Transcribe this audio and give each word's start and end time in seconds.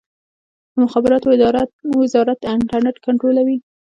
د 0.71 0.75
مخابراتو 0.83 1.27
وزارت 2.03 2.39
انټرنیټ 2.53 2.97
کنټرولوي؟ 3.05 3.57